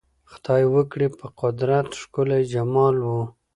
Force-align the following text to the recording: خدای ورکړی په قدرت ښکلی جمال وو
خدای 0.31 0.63
ورکړی 0.73 1.07
په 1.19 1.25
قدرت 1.39 1.89
ښکلی 2.01 2.41
جمال 2.53 2.95
وو 3.05 3.21